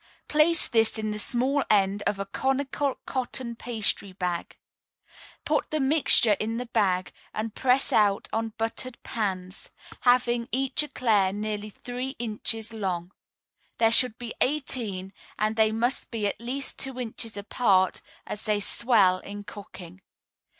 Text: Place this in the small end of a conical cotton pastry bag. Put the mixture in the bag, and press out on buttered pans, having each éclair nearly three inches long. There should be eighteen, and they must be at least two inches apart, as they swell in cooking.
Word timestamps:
Place 0.27 0.67
this 0.67 0.97
in 0.97 1.11
the 1.11 1.19
small 1.19 1.63
end 1.69 2.01
of 2.07 2.17
a 2.17 2.25
conical 2.25 2.95
cotton 3.05 3.55
pastry 3.55 4.11
bag. 4.13 4.57
Put 5.45 5.69
the 5.69 5.79
mixture 5.79 6.33
in 6.39 6.57
the 6.57 6.65
bag, 6.65 7.11
and 7.35 7.53
press 7.53 7.93
out 7.93 8.27
on 8.33 8.53
buttered 8.57 8.97
pans, 9.03 9.69
having 9.99 10.49
each 10.51 10.81
éclair 10.81 11.35
nearly 11.35 11.69
three 11.69 12.15
inches 12.17 12.73
long. 12.73 13.11
There 13.77 13.91
should 13.91 14.17
be 14.17 14.33
eighteen, 14.41 15.13
and 15.37 15.55
they 15.55 15.71
must 15.71 16.09
be 16.09 16.25
at 16.25 16.41
least 16.41 16.79
two 16.79 16.99
inches 16.99 17.37
apart, 17.37 18.01
as 18.25 18.45
they 18.45 18.59
swell 18.59 19.19
in 19.19 19.43
cooking. 19.43 20.01